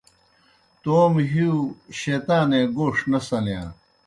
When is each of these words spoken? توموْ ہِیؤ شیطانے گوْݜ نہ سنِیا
توموْ 0.81 1.21
ہِیؤ 1.31 1.57
شیطانے 1.99 2.61
گوْݜ 2.75 2.97
نہ 3.11 3.19
سنِیا 3.27 3.61